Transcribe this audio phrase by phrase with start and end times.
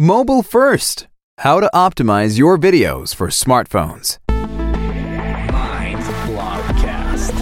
[0.00, 4.18] Mobile First How to Optimize Your Videos for Smartphones.
[5.50, 7.34] Mind Blogcast.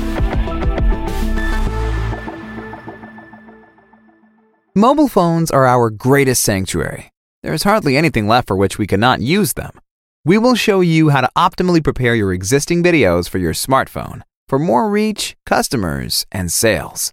[4.75, 7.11] Mobile phones are our greatest sanctuary.
[7.42, 9.79] There is hardly anything left for which we cannot use them.
[10.25, 14.59] We will show you how to optimally prepare your existing videos for your smartphone for
[14.59, 17.12] more reach, customers, and sales.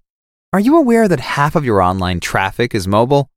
[0.53, 3.29] Are you aware that half of your online traffic is mobile?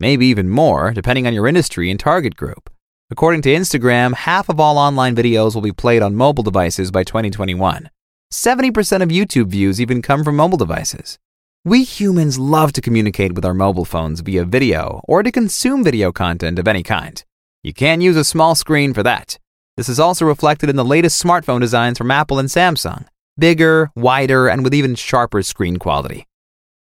[0.00, 2.70] Maybe even more, depending on your industry and target group.
[3.10, 7.04] According to Instagram, half of all online videos will be played on mobile devices by
[7.04, 7.90] 2021.
[8.32, 11.18] 70% of YouTube views even come from mobile devices.
[11.64, 16.12] We humans love to communicate with our mobile phones via video or to consume video
[16.12, 17.22] content of any kind.
[17.62, 19.38] You can't use a small screen for that.
[19.76, 24.48] This is also reflected in the latest smartphone designs from Apple and Samsung bigger, wider,
[24.48, 26.26] and with even sharper screen quality.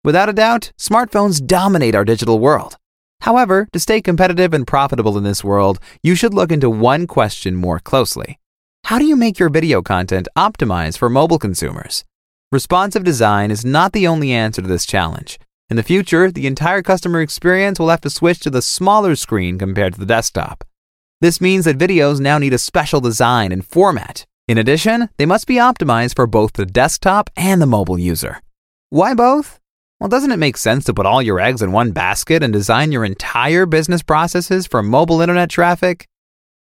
[0.03, 2.75] Without a doubt, smartphones dominate our digital world.
[3.21, 7.55] However, to stay competitive and profitable in this world, you should look into one question
[7.55, 8.39] more closely.
[8.86, 12.03] How do you make your video content optimized for mobile consumers?
[12.52, 15.39] Responsive design is not the only answer to this challenge.
[15.69, 19.58] In the future, the entire customer experience will have to switch to the smaller screen
[19.58, 20.66] compared to the desktop.
[21.22, 24.25] This means that videos now need a special design and format.
[24.47, 28.41] In addition, they must be optimized for both the desktop and the mobile user.
[28.89, 29.61] Why both?
[30.02, 32.91] Well, doesn't it make sense to put all your eggs in one basket and design
[32.91, 36.07] your entire business processes for mobile internet traffic?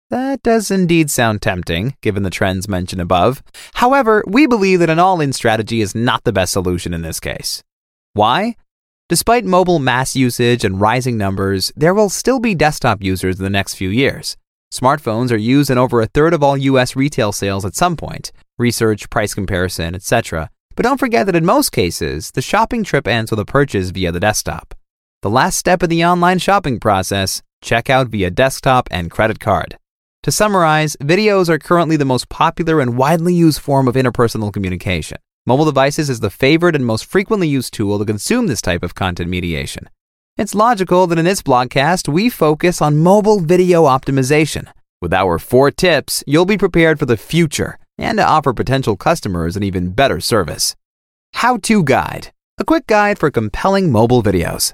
[0.09, 3.41] That does indeed sound tempting, given the trends mentioned above.
[3.75, 7.21] However, we believe that an all in strategy is not the best solution in this
[7.21, 7.63] case.
[8.11, 8.57] Why?
[9.07, 13.49] Despite mobile mass usage and rising numbers, there will still be desktop users in the
[13.49, 14.35] next few years.
[14.73, 18.33] Smartphones are used in over a third of all US retail sales at some point,
[18.57, 20.49] research, price comparison, etc.
[20.79, 24.13] But don't forget that in most cases, the shopping trip ends with a purchase via
[24.13, 24.73] the desktop.
[25.21, 29.77] The last step in the online shopping process, checkout via desktop and credit card.
[30.23, 35.17] To summarize, videos are currently the most popular and widely used form of interpersonal communication.
[35.45, 38.95] Mobile devices is the favorite and most frequently used tool to consume this type of
[38.95, 39.89] content mediation.
[40.37, 44.69] It's logical that in this blogcast, we focus on mobile video optimization.
[45.01, 49.55] With our four tips, you'll be prepared for the future and to offer potential customers
[49.55, 50.75] an even better service.
[51.33, 54.73] How To Guide A quick guide for compelling mobile videos.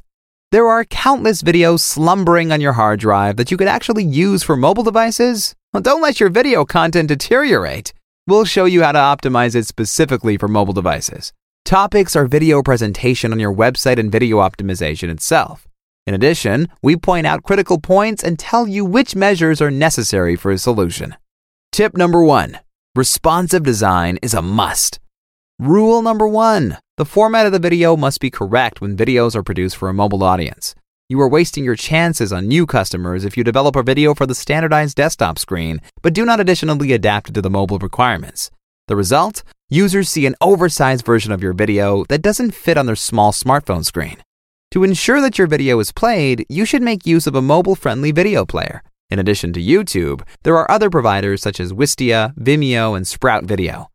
[0.52, 4.56] There are countless videos slumbering on your hard drive that you could actually use for
[4.56, 5.56] mobile devices.
[5.74, 7.94] Well, don't let your video content deteriorate.
[8.28, 11.34] We'll show you how to optimize it specifically for mobile devices.
[11.66, 15.68] Topics are video presentation on your website and video optimization itself.
[16.08, 20.52] In addition, we point out critical points and tell you which measures are necessary for
[20.52, 21.16] a solution.
[21.72, 22.60] Tip number one
[22.96, 25.02] Responsive design is a must.
[25.60, 29.76] Rule number one the format of the video must be correct when videos are produced
[29.76, 30.76] for a mobile audience.
[31.10, 34.34] You are wasting your chances on new customers if you develop a video for the
[34.34, 38.50] standardized desktop screen, but do not additionally adapt it to the mobile requirements.
[38.88, 39.44] The result?
[39.70, 43.84] Users see an oversized version of your video that doesn't fit on their small smartphone
[43.84, 44.24] screen.
[44.72, 48.14] To ensure that your video is played, you should make use of a mobile friendly
[48.14, 48.82] video player.
[49.10, 53.90] In addition to YouTube, there are other providers such as Wistia, Vimeo, and Sprout Video.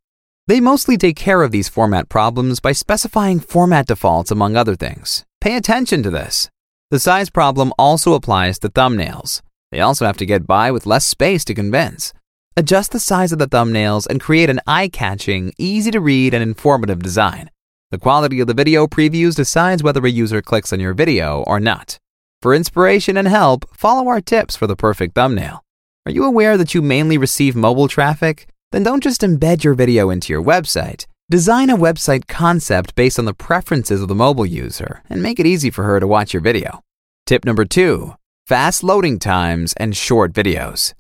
[0.47, 5.25] They mostly take care of these format problems by specifying format defaults, among other things.
[5.41, 6.49] Pay attention to this.
[6.91, 9.43] The size problem also applies to thumbnails.
[9.71, 12.13] They also have to get by with less space to convince.
[12.57, 16.43] Adjust the size of the thumbnails and create an eye catching, easy to read, and
[16.43, 17.51] informative design.
[17.91, 21.61] The quality of the video previews decides whether a user clicks on your video or
[21.61, 21.99] not.
[22.43, 25.63] For inspiration and help, follow our tips for the perfect thumbnail.
[26.07, 28.47] Are you aware that you mainly receive mobile traffic?
[28.73, 31.07] Then don't just embed your video into your website.
[31.29, 35.47] Design a website concept based on the preferences of the mobile user and make it
[35.47, 36.81] easy for her to watch your video.
[37.27, 38.15] Tip number two
[38.47, 40.95] fast loading times and short videos.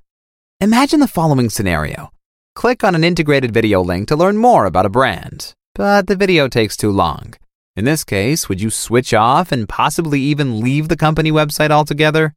[0.60, 2.10] Imagine the following scenario
[2.54, 6.48] click on an integrated video link to learn more about a brand, but the video
[6.48, 7.32] takes too long.
[7.80, 12.34] In this case, would you switch off and possibly even leave the company website altogether?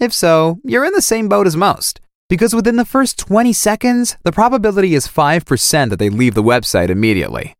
[0.00, 2.00] If so, you're in the same boat as most,
[2.30, 6.88] because within the first 20 seconds, the probability is 5% that they leave the website
[6.88, 7.52] immediately.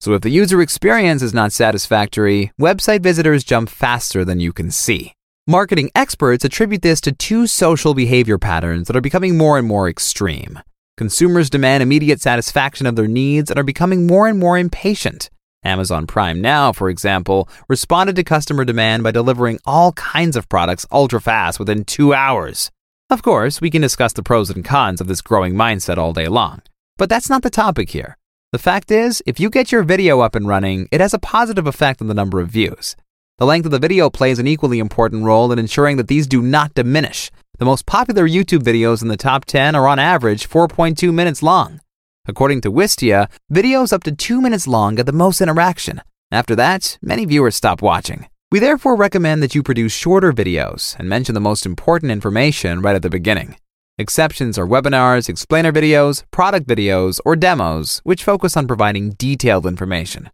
[0.00, 4.70] So if the user experience is not satisfactory, website visitors jump faster than you can
[4.70, 5.12] see.
[5.44, 9.88] Marketing experts attribute this to two social behavior patterns that are becoming more and more
[9.88, 10.60] extreme.
[10.96, 15.30] Consumers demand immediate satisfaction of their needs and are becoming more and more impatient.
[15.66, 20.86] Amazon Prime Now, for example, responded to customer demand by delivering all kinds of products
[20.90, 22.70] ultra fast within two hours.
[23.10, 26.28] Of course, we can discuss the pros and cons of this growing mindset all day
[26.28, 26.62] long,
[26.96, 28.16] but that's not the topic here.
[28.52, 31.66] The fact is, if you get your video up and running, it has a positive
[31.66, 32.96] effect on the number of views.
[33.38, 36.40] The length of the video plays an equally important role in ensuring that these do
[36.40, 37.30] not diminish.
[37.58, 41.80] The most popular YouTube videos in the top 10 are on average 4.2 minutes long.
[42.28, 46.02] According to Wistia, videos up to 2 minutes long get the most interaction.
[46.32, 48.26] After that, many viewers stop watching.
[48.50, 52.96] We therefore recommend that you produce shorter videos and mention the most important information right
[52.96, 53.56] at the beginning.
[53.98, 60.30] Exceptions are webinars, explainer videos, product videos, or demos, which focus on providing detailed information.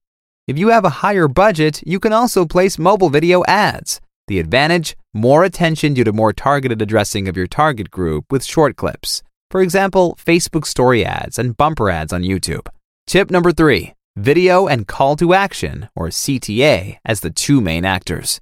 [0.49, 4.01] If you have a higher budget, you can also place mobile video ads.
[4.29, 8.77] The advantage more attention due to more targeted addressing of your target group with short
[8.77, 9.23] clips.
[9.53, 12.69] For example, Facebook story ads and bumper ads on YouTube.
[13.07, 18.41] Tip number three video and call to action, or CTA, as the two main actors.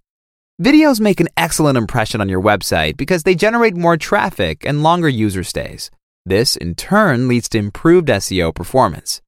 [0.62, 5.08] Videos make an excellent impression on your website because they generate more traffic and longer
[5.08, 5.90] user stays.
[6.24, 9.20] This, in turn, leads to improved SEO performance.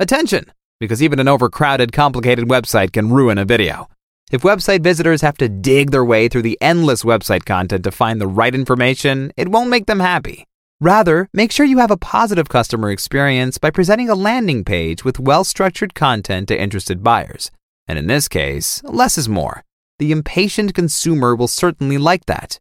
[0.00, 0.50] Attention!
[0.80, 3.88] Because even an overcrowded, complicated website can ruin a video.
[4.32, 8.22] If website visitors have to dig their way through the endless website content to find
[8.22, 10.46] the right information, it won't make them happy.
[10.80, 15.18] Rather, make sure you have a positive customer experience by presenting a landing page with
[15.18, 17.50] well structured content to interested buyers.
[17.88, 19.64] And in this case, less is more.
[19.98, 22.60] The impatient consumer will certainly like that.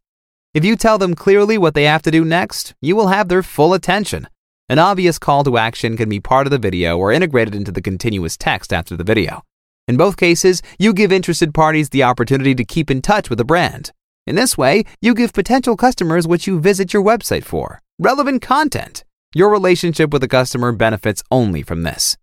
[0.54, 3.44] If you tell them clearly what they have to do next, you will have their
[3.44, 4.30] full attention.
[4.70, 7.82] An obvious call to action can be part of the video or integrated into the
[7.82, 9.42] continuous text after the video.
[9.90, 13.44] In both cases, you give interested parties the opportunity to keep in touch with the
[13.44, 13.92] brand.
[14.26, 19.04] In this way, you give potential customers what you visit your website for relevant content.
[19.36, 22.18] Your relationship with the customer benefits only from this.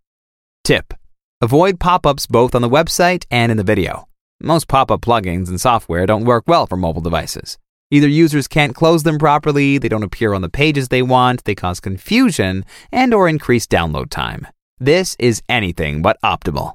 [0.63, 0.93] Tip
[1.41, 4.07] Avoid pop ups both on the website and in the video.
[4.41, 7.57] Most pop up plugins and software don't work well for mobile devices.
[7.91, 11.53] Either users can't close them properly, they don't appear on the pages they want, they
[11.53, 14.47] cause confusion, and or increase download time.
[14.79, 16.73] This is anything but optimal.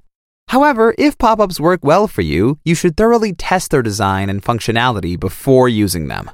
[0.48, 5.18] However, if pop-ups work well for you, you should thoroughly test their design and functionality
[5.18, 6.30] before using them.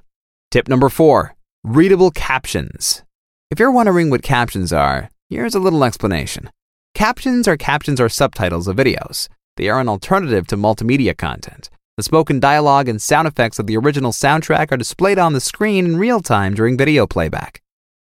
[0.50, 1.34] Tip number 4:
[1.64, 3.02] Readable captions.
[3.50, 6.50] If you're wondering what captions are, here's a little explanation.
[6.94, 9.28] Captions are captions or subtitles of videos.
[9.56, 11.68] They are an alternative to multimedia content.
[11.96, 15.86] The spoken dialogue and sound effects of the original soundtrack are displayed on the screen
[15.86, 17.62] in real time during video playback.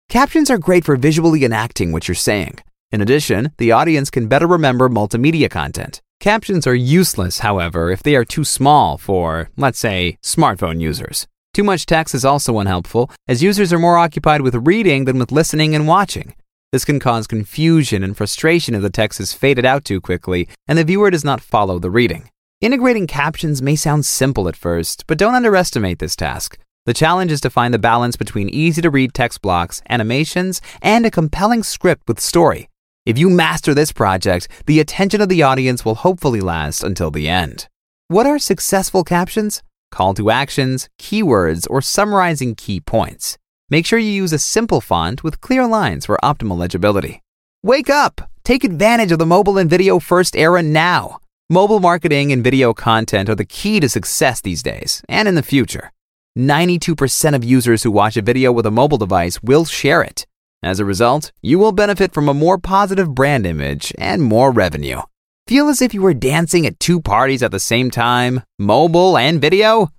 [0.10, 2.58] Captions are great for visually enacting what you're saying.
[2.92, 6.02] In addition, the audience can better remember multimedia content.
[6.20, 11.26] Captions are useless, however, if they are too small for, let's say, smartphone users.
[11.54, 15.32] Too much text is also unhelpful, as users are more occupied with reading than with
[15.32, 16.36] listening and watching.
[16.72, 20.78] This can cause confusion and frustration if the text is faded out too quickly and
[20.78, 22.30] the viewer does not follow the reading.
[22.62, 26.58] Integrating captions may sound simple at first, but don't underestimate this task.
[26.86, 31.06] The challenge is to find the balance between easy to read text blocks, animations, and
[31.06, 32.70] a compelling script with story.
[33.04, 37.28] If you master this project, the attention of the audience will hopefully last until the
[37.28, 37.68] end.
[38.10, 39.64] What are successful captions?
[39.92, 43.38] call to actions, keywords, or summarizing key points.
[43.70, 47.22] Make sure you use a simple font with clear lines for optimal legibility.
[47.64, 48.30] Wake up!
[48.44, 51.20] Take advantage of the mobile and video first era now.
[51.50, 55.44] Mobile marketing and video content are the key to success these days and in the
[55.44, 55.92] future.
[56.38, 60.26] 92% of users who watch a video with a mobile device will share it.
[60.64, 65.02] As a result, you will benefit from a more positive brand image and more revenue.
[65.48, 69.42] Feel as if you were dancing at two parties at the same time, mobile and
[69.42, 69.90] video?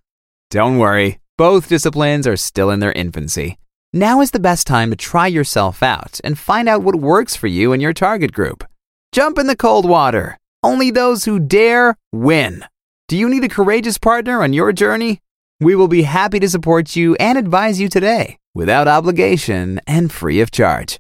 [0.50, 3.59] Don't worry, both disciplines are still in their infancy.
[3.93, 7.49] Now is the best time to try yourself out and find out what works for
[7.49, 8.64] you and your target group.
[9.11, 10.38] Jump in the cold water.
[10.62, 12.64] Only those who dare win.
[13.09, 15.19] Do you need a courageous partner on your journey?
[15.59, 20.40] We will be happy to support you and advise you today without obligation and free
[20.40, 20.99] of charge.